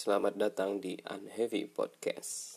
[0.00, 2.56] Selamat datang di Unheavy Podcast.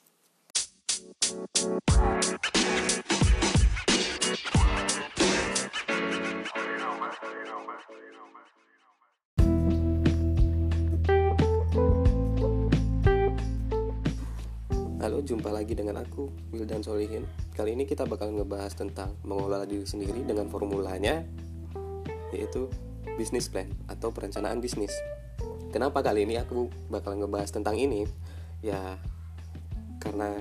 [15.03, 17.27] Halo, jumpa lagi dengan aku, Wildan Solihin.
[17.51, 21.27] Kali ini kita bakal ngebahas tentang mengelola diri sendiri dengan formulanya,
[22.31, 22.71] yaitu
[23.19, 24.95] business plan atau perencanaan bisnis.
[25.73, 28.05] Kenapa kali ini aku bakal ngebahas tentang ini?
[28.61, 29.01] Ya,
[29.97, 30.37] karena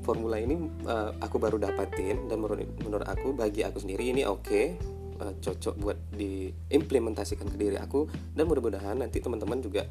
[0.00, 0.56] formula ini
[0.88, 4.80] uh, aku baru dapatin dan menurut, menurut aku bagi aku sendiri ini oke, okay,
[5.20, 9.84] uh, cocok buat diimplementasikan ke diri aku dan mudah-mudahan nanti teman-teman juga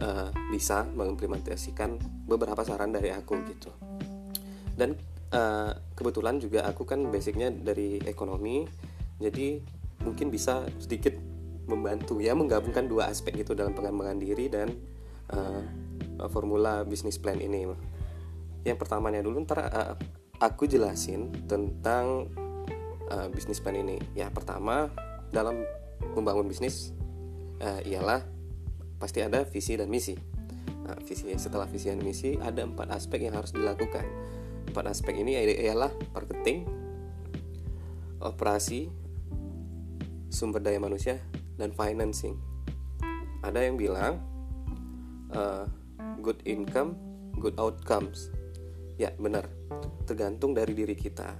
[0.00, 3.70] uh, bisa mengimplementasikan beberapa saran dari aku gitu
[4.78, 4.94] dan
[5.34, 8.64] uh, kebetulan juga aku kan basicnya dari ekonomi
[9.18, 9.58] jadi
[10.06, 11.18] mungkin bisa sedikit
[11.68, 14.72] membantu ya menggabungkan dua aspek gitu dalam pengembangan diri dan
[15.30, 15.62] uh,
[16.32, 17.68] formula bisnis plan ini
[18.66, 19.94] yang pertamanya dulu ntar uh,
[20.40, 22.32] aku jelasin tentang
[23.12, 24.90] uh, bisnis plan ini ya pertama
[25.30, 25.62] dalam
[26.14, 26.96] membangun bisnis
[27.60, 28.22] uh, ialah
[28.98, 30.18] pasti ada visi dan misi.
[30.88, 34.04] Nah, visi setelah visi dan misi ada empat aspek yang harus dilakukan.
[34.68, 36.66] Empat aspek ini ialah marketing,
[38.20, 38.92] operasi,
[40.28, 41.22] sumber daya manusia,
[41.58, 42.38] dan financing.
[43.44, 44.22] Ada yang bilang
[45.34, 45.66] uh,
[46.22, 46.96] good income,
[47.42, 48.30] good outcomes.
[48.98, 49.46] Ya benar,
[50.06, 51.38] tergantung dari diri kita.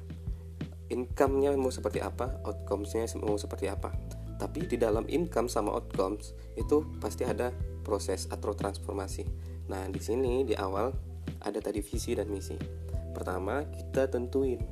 [0.91, 3.93] Income-nya mau seperti apa, outcomes-nya mau seperti apa
[4.39, 7.51] tapi di dalam income sama outcomes itu pasti ada
[7.83, 9.27] proses atau transformasi.
[9.67, 10.95] Nah, di sini di awal
[11.43, 12.55] ada tadi visi dan misi.
[13.13, 14.63] Pertama, kita tentuin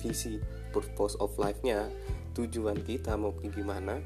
[0.00, 0.40] visi,
[0.72, 1.92] purpose of life-nya,
[2.32, 4.00] tujuan kita mau gimana.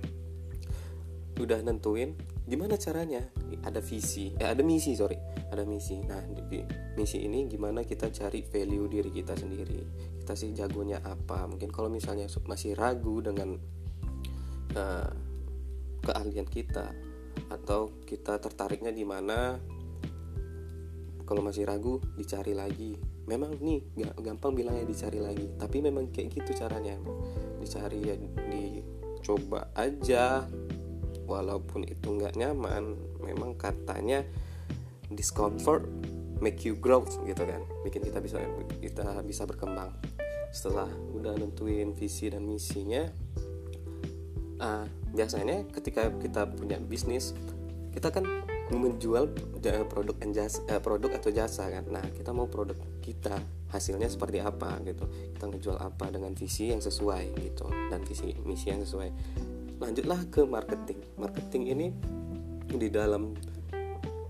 [1.41, 2.15] Udah nentuin
[2.47, 3.25] gimana caranya?
[3.65, 5.17] Ada visi, eh ada misi, sorry.
[5.51, 5.99] Ada misi.
[6.05, 6.61] Nah, di
[6.95, 9.81] misi ini gimana kita cari value diri kita sendiri.
[10.21, 11.49] Kita sih jagonya apa?
[11.49, 13.57] Mungkin kalau misalnya masih ragu dengan
[14.77, 15.11] uh,
[16.05, 16.93] keahlian kita
[17.51, 19.59] atau kita tertariknya di mana
[21.25, 22.95] kalau masih ragu dicari lagi
[23.25, 23.81] memang nih
[24.21, 27.01] gampang bilangnya dicari lagi tapi memang kayak gitu caranya
[27.57, 28.15] dicari ya
[28.53, 30.45] dicoba aja
[31.25, 34.25] walaupun itu nggak nyaman memang katanya
[35.13, 35.85] discomfort
[36.41, 37.63] make you grow gitu kan?
[37.83, 38.41] Bikin kita bisa
[38.81, 39.93] kita bisa berkembang.
[40.55, 40.87] Setelah
[41.17, 43.09] udah nentuin visi dan misinya
[44.63, 47.35] uh, biasanya ketika kita punya bisnis
[47.95, 48.27] kita kan
[48.73, 49.29] menjual
[49.87, 51.85] produk jasa, uh, produk atau jasa kan?
[51.91, 53.37] Nah kita mau produk kita
[53.71, 55.05] hasilnya seperti apa gitu?
[55.37, 57.69] Kita ngejual apa dengan visi yang sesuai gitu?
[57.93, 59.11] Dan visi misi yang sesuai
[59.79, 61.01] lanjutlah ke marketing.
[61.19, 61.87] Marketing ini
[62.69, 63.35] di dalam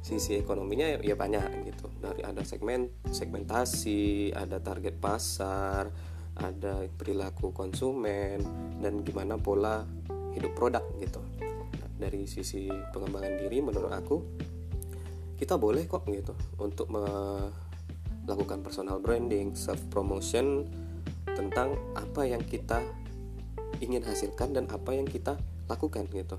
[0.05, 1.89] sisi ekonominya ya, ya banyak gitu.
[2.01, 5.89] Dari ada segmen segmentasi ada target pasar
[6.35, 8.43] ada perilaku konsumen
[8.83, 9.87] dan gimana pola
[10.35, 11.23] hidup produk gitu.
[11.95, 14.17] Dari sisi pengembangan diri menurut aku
[15.39, 20.69] kita boleh kok gitu untuk melakukan personal branding self promotion
[21.35, 22.83] tentang apa yang kita
[23.81, 25.39] ingin hasilkan dan apa yang kita
[25.71, 26.37] lakukan gitu.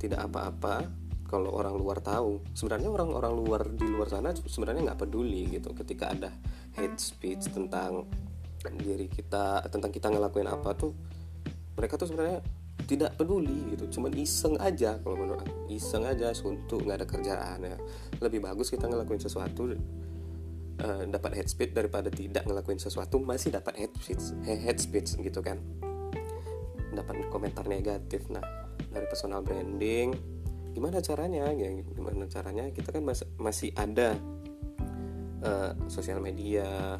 [0.00, 0.86] Tidak apa-apa
[1.28, 2.42] kalau orang luar tahu.
[2.56, 5.72] Sebenarnya orang-orang luar di luar sana sebenarnya nggak peduli gitu.
[5.76, 6.30] Ketika ada
[6.76, 8.08] hate speech tentang
[8.60, 10.92] diri kita tentang kita ngelakuin apa tuh
[11.80, 12.44] mereka tuh sebenarnya
[12.84, 14.00] tidak peduli gitu.
[14.00, 15.70] Cuman iseng aja kalau menurut aku.
[15.70, 17.78] Iseng aja suntuk nggak ada kerjaan ya.
[18.18, 19.70] Lebih bagus kita ngelakuin sesuatu
[20.82, 25.40] uh, dapat head speed daripada tidak ngelakuin sesuatu masih dapat head speed head speed gitu
[25.44, 25.60] kan
[26.94, 28.26] dapat komentar negatif.
[28.30, 28.42] Nah
[28.90, 30.14] dari personal branding
[30.70, 31.50] gimana caranya?
[31.54, 32.70] Ya gimana caranya?
[32.70, 34.14] Kita kan mas masih ada
[35.42, 36.98] uh, sosial media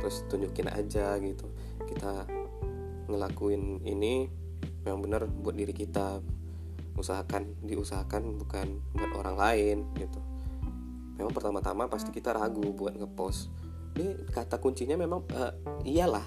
[0.00, 1.46] terus tunjukin aja gitu.
[1.84, 2.24] Kita
[3.10, 4.30] ngelakuin ini
[4.86, 6.20] yang benar buat diri kita.
[6.96, 10.20] Usahakan diusahakan bukan buat orang lain gitu.
[11.16, 13.52] Memang pertama-tama pasti kita ragu buat ngepost.
[13.96, 15.52] Ini kata kuncinya memang uh,
[15.84, 16.24] iyalah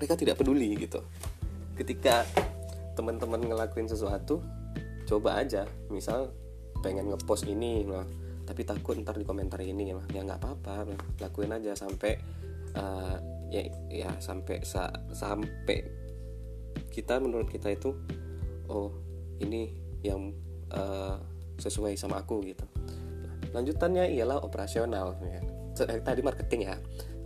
[0.00, 1.04] mereka tidak peduli gitu
[1.74, 2.26] ketika
[2.94, 4.42] teman-teman ngelakuin sesuatu
[5.06, 5.66] coba aja.
[5.90, 6.30] Misal
[6.80, 8.04] pengen ngepost ini lah
[8.50, 10.90] tapi takut ntar di komentar ini lah ya nggak apa-apa
[11.22, 12.18] lakuin aja sampai
[12.74, 13.14] uh,
[13.46, 15.86] ya ya sampai sa, sampai
[16.90, 17.94] kita menurut kita itu
[18.66, 18.90] oh
[19.38, 19.70] ini
[20.02, 20.34] yang
[20.74, 21.14] uh,
[21.62, 22.66] sesuai sama aku gitu.
[23.54, 25.40] Lanjutannya ialah operasional ya.
[25.86, 26.76] Eh, tadi marketing ya.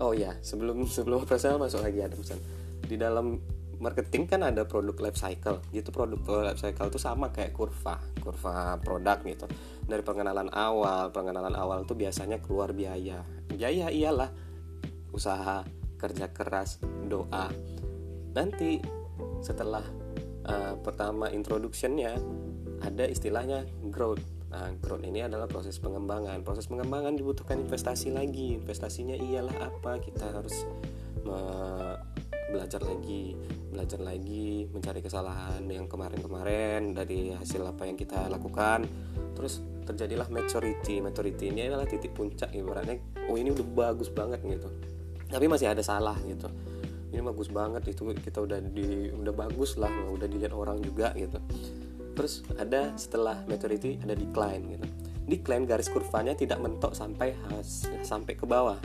[0.00, 2.40] Oh ya sebelum sebelum operasional masuk lagi ada pesan
[2.84, 3.40] di dalam
[3.84, 6.16] marketing kan ada produk life cycle gitu produk
[6.48, 9.44] life cycle itu sama kayak kurva kurva produk gitu
[9.84, 13.20] dari pengenalan awal pengenalan awal tuh biasanya keluar biaya
[13.52, 14.32] biaya iyalah
[15.12, 15.68] usaha
[16.00, 17.52] kerja keras doa
[18.32, 18.80] nanti
[19.44, 19.84] setelah
[20.48, 22.16] uh, pertama introductionnya
[22.80, 26.46] ada istilahnya growth Nah, growth ini adalah proses pengembangan.
[26.46, 28.54] Proses pengembangan dibutuhkan investasi lagi.
[28.54, 29.98] Investasinya ialah apa?
[29.98, 30.62] Kita harus
[32.54, 33.34] belajar lagi,
[33.74, 38.86] belajar lagi, mencari kesalahan yang kemarin-kemarin dari hasil apa yang kita lakukan.
[39.34, 41.02] Terus terjadilah maturity.
[41.02, 43.02] Maturity ini adalah titik puncak ibaratnya.
[43.26, 44.70] Oh ini udah bagus banget gitu.
[45.26, 46.46] Tapi masih ada salah gitu.
[47.10, 51.42] Ini bagus banget itu kita udah di udah bagus lah, udah dilihat orang juga gitu
[52.14, 54.86] terus ada setelah maturity ada decline gitu
[55.26, 58.78] decline garis kurvanya tidak mentok sampai has, sampai ke bawah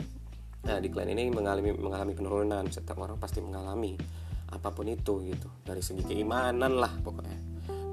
[0.60, 2.64] nah decline ini mengalami mengalami penurunan.
[2.68, 3.96] Setiap orang pasti mengalami
[4.50, 5.48] apa pun itu gitu.
[5.64, 7.38] Dari segi keimanan lah pokoknya.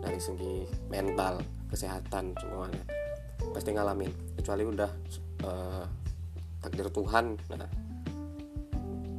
[0.04, 2.84] Dari segi mental kesehatan semuanya.
[3.56, 4.12] Pasti ngalamin.
[4.40, 4.92] Kecuali udah
[5.44, 5.86] uh,
[6.62, 7.25] takdir Tuhan.
[7.54, 7.88] Nah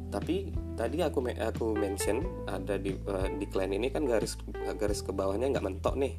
[0.09, 4.41] tapi tadi aku aku mention ada di uh, di clan ini kan garis
[4.77, 6.17] garis ke bawahnya nggak mentok nih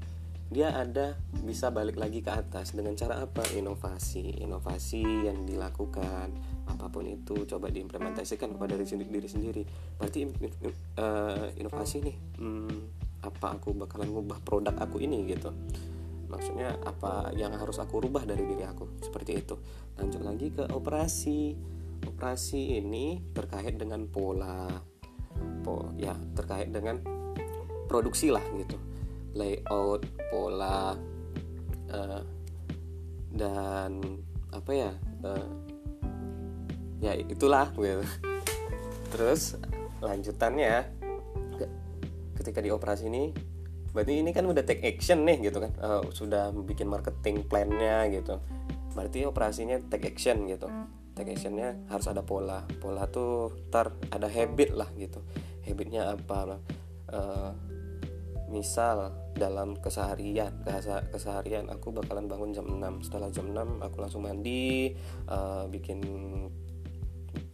[0.50, 1.14] dia ada
[1.46, 3.46] bisa balik lagi ke atas dengan cara apa?
[3.54, 6.34] Inovasi inovasi yang dilakukan
[6.66, 9.62] apa pun itu coba diimplementasikan kepada diri sendiri, diri sendiri.
[9.94, 10.26] Berarti
[10.98, 12.78] uh, inovasi nih hmm,
[13.22, 15.54] apa aku bakalan ngubah produk aku ini gitu.
[16.26, 18.98] Maksudnya apa yang harus aku rubah dari diri aku?
[19.06, 19.54] Seperti itu.
[20.02, 21.54] Lanjut lagi ke operasi.
[22.00, 24.66] Operasi ini terkait dengan pola
[25.62, 26.98] po ya terkait dengan
[27.86, 28.74] produksi lah gitu.
[29.38, 30.94] Layout pola
[31.90, 32.22] uh,
[33.34, 34.00] dan
[34.50, 34.90] apa ya
[35.26, 35.50] uh,
[37.02, 38.04] ya itulah gitu.
[39.10, 39.58] Terus
[40.00, 40.86] lanjutannya
[42.40, 43.34] ketika di operasi ini
[43.90, 45.72] berarti ini kan udah take action nih gitu kan?
[45.82, 48.38] Uh, sudah bikin marketing plannya gitu.
[48.94, 50.70] Berarti operasinya take action gitu.
[51.14, 52.64] Take actionnya harus ada pola.
[52.78, 55.20] Pola tuh ntar ada habit lah gitu.
[55.66, 56.58] Habitnya apa
[57.10, 57.50] uh,
[58.50, 60.50] misal dalam keseharian
[61.14, 64.90] keseharian aku bakalan bangun jam 6 setelah jam 6 aku langsung mandi
[65.30, 66.02] uh, bikin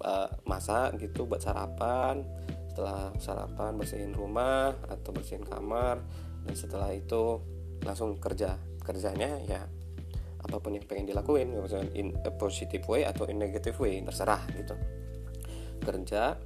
[0.02, 2.24] uh, masak gitu buat sarapan.
[2.72, 6.02] Setelah sarapan bersihin rumah atau bersihin kamar.
[6.44, 7.40] Dan setelah itu
[7.84, 8.56] langsung kerja.
[8.82, 9.62] Kerjanya ya
[10.46, 14.46] apa pun yang pengen dilakuin misalnya in a positive way atau in negative way terserah
[14.54, 14.78] gitu.
[15.82, 16.38] Kerja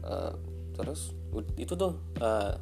[0.00, 0.32] uh,
[0.72, 1.12] terus
[1.60, 2.56] itu tuh uh,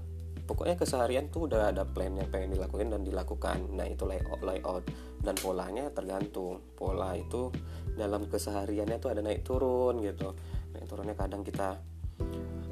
[0.49, 3.69] pokoknya keseharian tuh udah ada plan yang pengen dilakuin dan dilakukan.
[3.77, 4.89] Nah itu layout layout.
[5.21, 6.65] Dan polanya tergantung.
[6.73, 7.53] Pola itu
[7.93, 10.33] dalam kesehariannya tuh ada naik turun gitu.
[10.73, 11.77] Naik turunnya kadang kita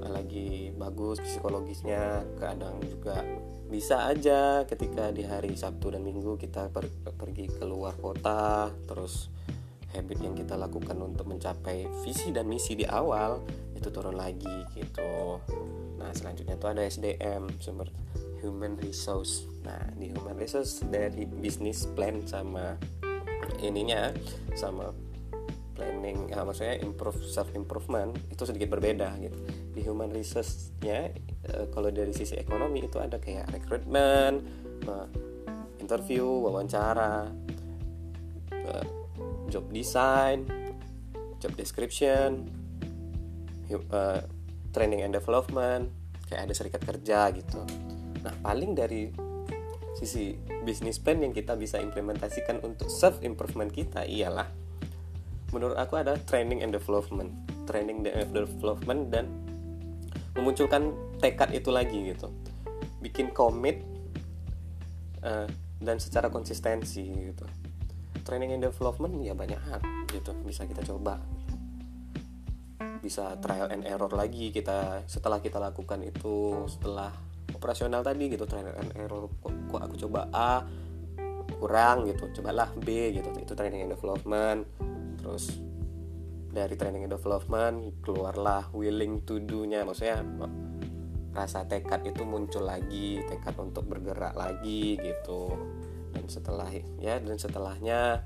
[0.07, 3.25] lagi bagus psikologisnya kadang juga
[3.67, 6.87] bisa aja ketika di hari Sabtu dan Minggu kita per
[7.19, 9.27] pergi keluar kota terus
[9.91, 13.43] habit yang kita lakukan untuk mencapai visi dan misi di awal
[13.75, 15.43] itu turun lagi gitu
[15.97, 17.89] nah selanjutnya tuh ada SDM sumber
[18.45, 19.49] human resource.
[19.65, 22.77] Nah di human resource dari bisnis plan sama
[23.61, 24.13] ininya
[24.53, 24.93] sama
[25.77, 29.37] planning ya, maksudnya improve self improvement itu sedikit berbeda gitu.
[29.77, 31.13] Di human resource-nya
[31.53, 34.41] uh, kalau dari sisi ekonomi itu ada kayak rekrutmen
[34.89, 35.09] uh,
[35.81, 37.29] interview wawancara
[39.51, 40.45] job design
[41.39, 42.51] job description
[43.93, 44.21] uh,
[44.77, 45.89] training and development
[46.29, 47.65] kayak ada serikat kerja gitu.
[48.21, 49.09] Nah paling dari
[49.97, 50.37] sisi
[50.69, 54.45] bisnis plan yang kita bisa implementasikan untuk self improvement kita ialah
[55.57, 57.33] menurut aku ada training and development.
[57.65, 59.33] Training and development dan
[60.37, 60.93] memunculkan
[61.25, 62.29] tekad itu lagi gitu.
[63.01, 63.81] Bikin komit
[65.25, 65.49] uh,
[65.81, 67.49] dan secara konsistensi gitu.
[68.27, 69.81] Training and development ya banyak hal
[70.11, 71.23] gitu bisa kita coba
[73.07, 77.15] bisa trial and error lagi kita setelah kita lakukan itu setelah
[77.55, 80.67] operasional tadi gitu trial and error kok, kok aku coba A
[81.63, 84.67] kurang gitu cobalah B gitu itu training and development
[85.23, 85.55] terus
[86.51, 90.27] dari training and development keluarlah willing to do-nya maksudnya
[91.37, 95.53] rasa tekad itu muncul lagi tekad untuk bergerak lagi gitu
[96.17, 98.25] dan setelah ya dan setelahnya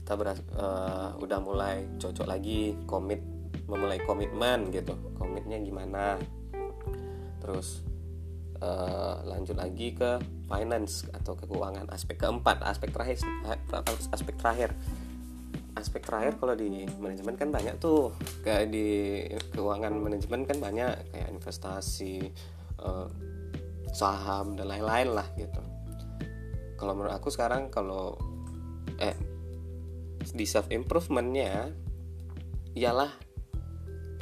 [0.00, 3.20] kita beras, uh, udah mulai cocok lagi komit
[3.68, 4.96] memulai komitmen gitu.
[5.14, 6.16] Komitnya gimana?
[7.38, 7.84] Terus
[8.64, 11.86] uh, lanjut lagi ke finance atau keuangan.
[11.92, 13.22] Aspek keempat aspek terakhir
[14.10, 14.70] aspek terakhir.
[15.78, 18.10] Aspek terakhir kalau di manajemen kan banyak tuh.
[18.42, 18.88] Kayak di
[19.54, 22.34] keuangan manajemen kan banyak kayak investasi
[22.82, 23.06] uh,
[23.94, 25.62] saham dan lain-lain lah gitu.
[26.74, 28.18] Kalau menurut aku sekarang kalau
[28.98, 29.14] eh
[30.34, 31.70] di self improvementnya
[32.74, 33.27] ialah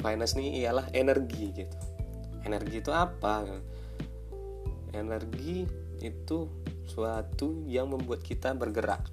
[0.01, 1.77] finance nih ialah energi gitu.
[2.45, 3.43] Energi itu apa?
[4.93, 5.67] Energi
[6.01, 6.47] itu
[6.87, 9.03] suatu yang membuat kita bergerak.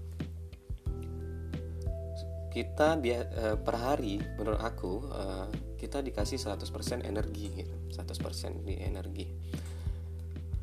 [2.54, 7.74] Kita uh, per hari menurut aku uh, kita dikasih 100% energi gitu.
[7.90, 9.26] 100% di energi.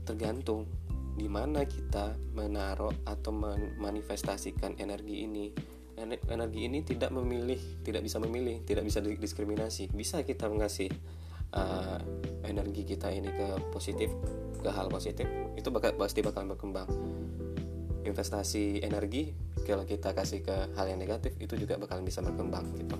[0.07, 0.65] Tergantung
[1.11, 3.35] di mana kita menaruh atau
[3.77, 5.45] manifestasikan energi ini
[6.05, 9.89] energi ini tidak memilih tidak bisa memilih tidak bisa diskriminasi.
[9.93, 10.89] Bisa kita mengasih
[11.55, 11.99] uh,
[12.45, 14.09] energi kita ini ke positif
[14.61, 15.25] ke hal positif
[15.57, 16.89] itu bakal pasti bakal berkembang.
[18.01, 19.29] Investasi energi
[19.65, 22.97] kalau kita kasih ke hal yang negatif itu juga bakal bisa berkembang gitu.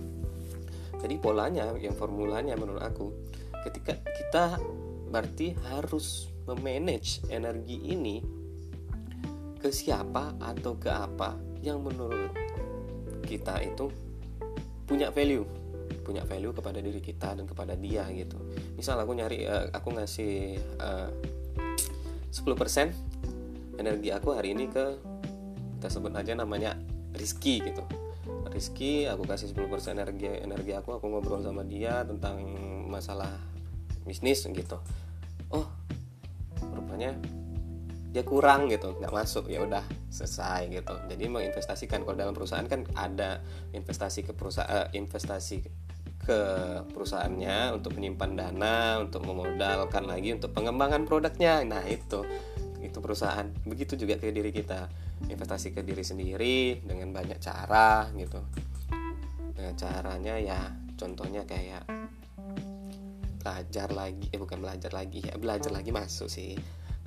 [1.02, 3.10] Jadi polanya yang formulanya menurut aku
[3.66, 4.62] ketika kita
[5.10, 8.22] berarti harus memanage energi ini
[9.62, 12.34] ke siapa atau ke apa yang menurut
[13.32, 13.88] kita itu
[14.84, 15.48] punya value
[16.02, 18.36] punya value kepada diri kita dan kepada dia gitu.
[18.76, 21.08] Misal aku nyari uh, aku ngasih uh,
[22.34, 24.98] 10% energi aku hari ini ke
[25.78, 26.76] kita sebut aja namanya
[27.14, 27.86] Rizky gitu.
[28.52, 32.42] Rizky aku kasih 10% energi energi aku aku ngobrol sama dia tentang
[32.90, 33.32] masalah
[34.04, 34.82] bisnis gitu.
[35.54, 35.70] Oh
[36.76, 37.16] rupanya
[38.12, 39.82] dia kurang gitu nggak masuk ya udah
[40.12, 40.94] selesai gitu.
[41.08, 42.04] Jadi menginvestasikan.
[42.04, 43.40] Kalau dalam perusahaan kan ada
[43.72, 45.64] investasi ke perusahaan uh, investasi
[46.22, 46.40] ke
[46.94, 51.64] perusahaannya untuk menyimpan dana untuk memodalkan lagi untuk pengembangan produknya.
[51.64, 52.22] Nah itu.
[52.84, 53.48] Itu perusahaan.
[53.64, 54.92] Begitu juga ke diri kita.
[55.32, 58.44] Investasi ke diri sendiri dengan banyak cara gitu.
[59.56, 60.60] Dengan caranya ya
[61.00, 61.88] contohnya kayak
[63.42, 66.54] belajar lagi eh bukan belajar lagi ya belajar lagi masuk sih.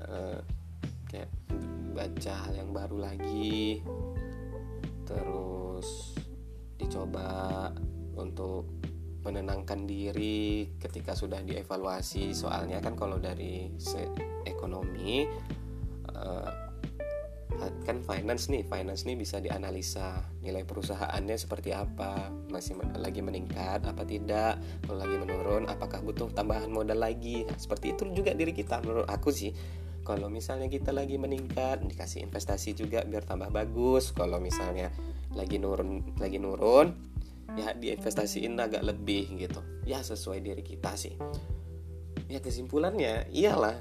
[0.02, 0.42] Uh,
[1.06, 1.30] kayak
[1.94, 3.80] baca hal yang baru lagi.
[5.06, 6.18] Terus
[6.74, 7.70] dicoba
[8.18, 8.66] untuk
[9.24, 12.36] menenangkan diri ketika sudah dievaluasi.
[12.36, 13.72] Soalnya kan kalau dari
[14.44, 15.24] ekonomi
[16.12, 16.52] uh,
[17.86, 22.28] kan finance nih finance nih bisa dianalisa nilai perusahaannya seperti apa.
[22.52, 24.60] Masih lagi meningkat apa tidak?
[24.84, 27.48] Kalau lagi menurun apakah butuh tambahan modal lagi?
[27.48, 29.54] Nah, seperti itu juga diri kita menurut aku sih
[30.04, 34.12] kalau misalnya kita lagi meningkat dikasih investasi juga biar tambah bagus.
[34.12, 34.92] Kalau misalnya
[35.32, 36.92] lagi nurun lagi nurun
[37.56, 39.64] ya diinvestasiin agak lebih gitu.
[39.88, 41.16] Ya sesuai diri kita sih.
[42.28, 43.80] Ya kesimpulannya iyalah.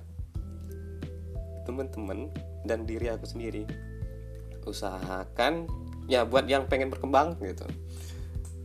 [1.68, 2.32] Teman-teman
[2.64, 3.68] dan diri aku sendiri
[4.64, 5.68] usahakan
[6.08, 7.68] ya buat yang pengen berkembang gitu.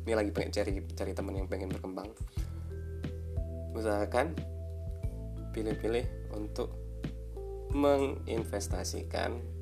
[0.06, 2.06] Ini lagi pengen cari cari teman yang pengen berkembang.
[3.74, 4.30] Usahakan
[5.50, 6.06] pilih-pilih
[6.38, 6.87] untuk
[7.72, 9.58] menginvestasikan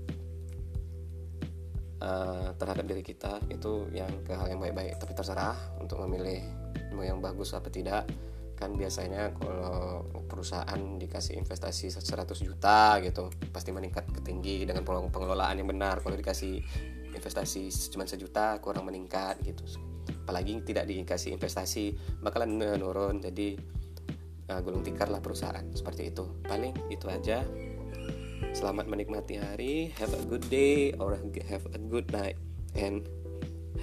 [2.00, 4.98] uh, terhadap diri kita itu yang ke hal yang baik-baik.
[5.00, 6.42] Tapi terserah untuk memilih
[6.92, 8.08] mau yang bagus apa tidak.
[8.56, 15.60] Kan biasanya kalau perusahaan dikasih investasi 100 juta gitu pasti meningkat ke tinggi dengan pengelolaan
[15.60, 16.00] yang benar.
[16.00, 16.64] Kalau dikasih
[17.12, 19.64] investasi cuma sejuta kurang meningkat gitu.
[20.25, 21.92] Apalagi tidak dikasih investasi
[22.25, 23.20] bakalan menurun.
[23.20, 23.60] Jadi
[24.48, 26.25] uh, gulung tikar lah perusahaan seperti itu.
[26.48, 27.44] Paling itu aja
[28.52, 29.95] Selamat menikmati hari.
[29.97, 31.16] Have a good day or
[31.49, 32.37] have a good night
[32.76, 33.09] and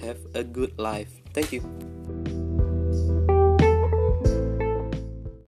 [0.02, 1.10] have a good life.
[1.34, 1.62] Thank you.